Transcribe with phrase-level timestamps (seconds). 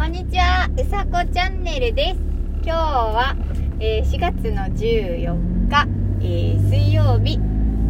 [0.00, 2.20] こんにちは、うさこチャンネルです。
[2.64, 3.36] 今日は、
[3.80, 5.86] えー4月の14日、
[6.22, 7.38] えー水曜日、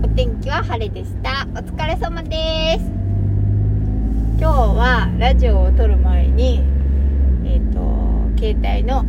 [0.03, 1.47] お天気は晴れでした。
[1.55, 2.87] お疲れ様です。
[4.41, 6.65] 今日はラジオを撮る前に、
[7.45, 7.79] えっ、と、
[8.37, 9.05] 携帯の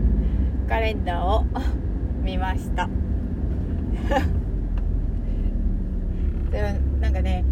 [0.66, 1.44] カレンダーを
[2.24, 2.88] 見ました。
[6.50, 6.68] でも
[7.02, 7.44] なんかね、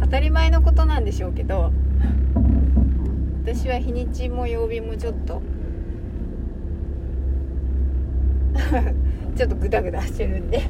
[0.00, 1.70] 当たり前のことなんでしょうけど、
[3.42, 5.40] 私は日にちも曜日もちょっと。
[9.34, 10.60] ちょっとグダグダしてるんで。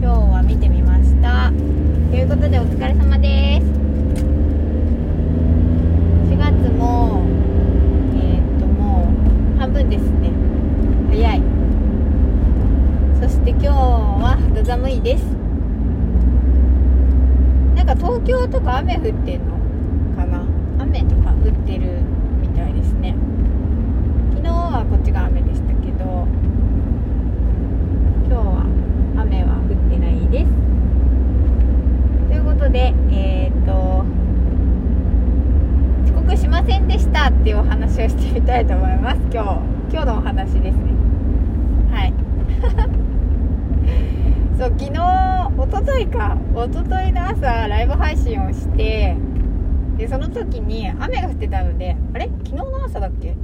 [0.00, 1.52] 今日は見てみました。
[2.10, 3.66] ということでお疲れ様です。
[6.28, 7.22] 4月も
[8.16, 9.06] えーっとも
[9.56, 10.32] う半分ですね。
[11.10, 11.42] 早い。
[13.22, 15.24] そして今日は肌寒いです。
[17.76, 19.56] なんか東京とか雨降ってんの？
[20.96, 22.00] 雨とか降ってる
[22.40, 23.14] みたいですね。
[24.30, 26.26] 昨日はこっちが雨でしたけど
[28.24, 28.64] 今日は
[29.20, 30.52] 雨は降ってないです。
[32.28, 34.06] ということでえっ、と
[36.04, 39.20] 遅刻しませんでしたっていうお話をしてみたいと思います。
[39.30, 39.60] 今日
[39.92, 40.94] 今日のお話ですね。
[41.92, 42.14] はい。
[44.58, 44.94] そう昨日一
[45.70, 46.38] 昨日か。
[46.54, 49.18] 一昨日の朝ライブ配信をして
[49.96, 52.26] でその時に雨が降ってたのであれ？
[52.44, 53.34] 昨日の朝だっけ？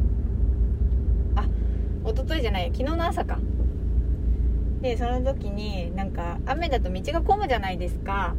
[1.34, 1.46] あ
[2.04, 3.38] 一昨日じゃない昨日の朝か。
[4.82, 8.34] でその時になんか雨だと道が混むじゃないですか。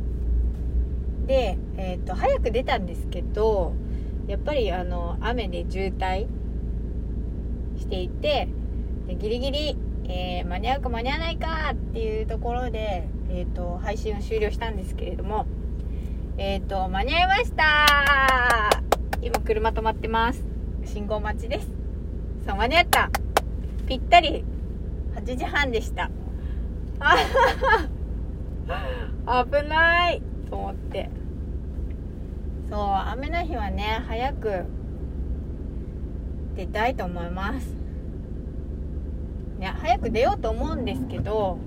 [1.26, 3.74] で、えー、と早く出たんですけど
[4.28, 6.28] やっぱりあの雨で渋滞
[7.78, 8.50] していて
[9.08, 15.46] でギリギリ、えー間に合うか間に合わないかっていうところで、えー、と配信を終了したんですけれども
[16.36, 18.82] えっ、ー、と、間に合いました
[19.22, 20.44] 今車止まってます。
[20.84, 21.68] 信号待ちです。
[22.48, 23.12] そう、間に合った
[23.88, 24.44] ぴったり
[25.16, 26.10] 8時半でした。
[27.00, 27.88] あは
[29.28, 31.12] は危ないと思って。
[32.68, 34.64] そう、雨の日はね、早く
[36.56, 37.76] 出たいと思います。
[39.60, 41.60] ね、早く出ようと思うんですけど、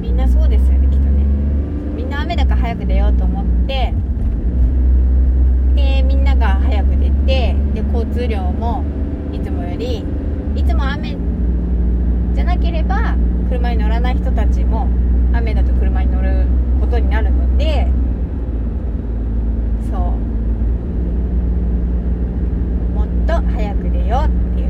[0.00, 1.45] みんなそうですよね、きっとね。
[2.20, 3.92] 雨だから早く出ようと思って
[5.74, 8.84] でみんなが早く出てで交通量も
[9.32, 10.04] いつもより
[10.54, 11.16] いつも雨
[12.34, 13.14] じゃなければ
[13.48, 14.88] 車に乗らない人たちも
[15.32, 16.46] 雨だと車に乗る
[16.80, 17.86] ことになるので
[19.90, 20.00] そう
[22.94, 24.68] もっと早く出ようっていう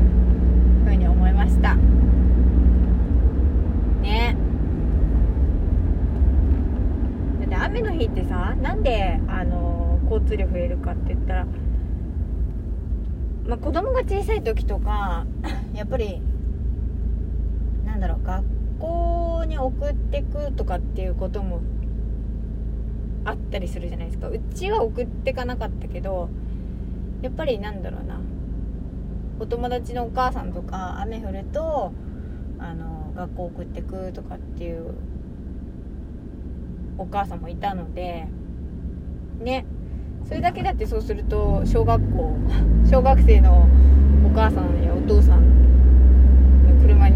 [0.85, 1.75] ふうに思いました
[4.01, 4.35] ね
[7.39, 11.45] だって雨の日ってさなんであの交通量増えるかって言ったら、
[13.45, 15.25] まあ、子供が小さい時とか
[15.75, 16.21] やっぱり
[17.85, 18.45] なんだろう学
[18.79, 21.59] 校に送ってくとかっていうことも
[23.25, 24.29] あったりするじゃないですか。
[24.29, 26.29] うちは送ってかなかったけど
[27.21, 28.21] やっぱりなんだろうな。
[29.39, 31.91] お友達のお母さんとか雨降ると
[32.59, 34.93] あの学校送ってくとかっていう
[36.97, 38.27] お母さんもいたので
[39.41, 39.65] ね。
[40.27, 42.35] それだけだってそうすると小学校
[42.83, 43.65] 小学生の
[44.25, 45.41] お母さんやお父さん
[46.67, 47.15] の車に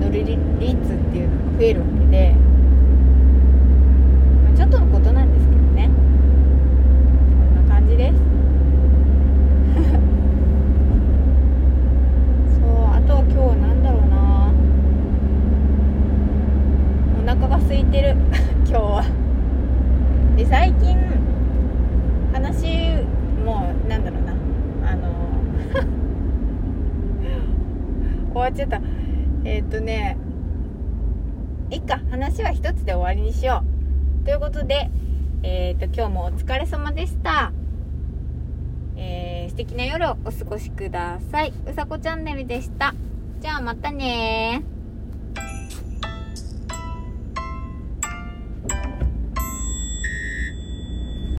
[0.00, 2.34] 乗る率っていうのが増えるわけで、
[4.44, 5.90] まあちょっとのことなんですけどね
[7.54, 8.14] そんな感じです
[12.60, 14.52] そうあとは今日なんだろうな
[17.24, 18.16] お腹が空いてる。
[18.66, 19.04] 今日は。
[20.36, 20.96] で最近
[22.32, 22.66] 話
[23.44, 24.32] もうなんだろうな。
[24.90, 25.08] あの
[28.32, 28.80] 終わっちゃった。
[29.44, 30.16] えーっ、とね
[31.70, 32.00] いっか。
[32.10, 33.62] 話は一つで終わりにしよ
[34.22, 34.24] う。
[34.24, 34.90] ということで
[35.42, 37.52] えーっ、と今日もお疲れ様でした。
[38.96, 41.52] えー素敵な夜をお過ごしください。
[41.68, 42.94] うさこチャンネルでした。
[43.40, 44.62] じゃあまたね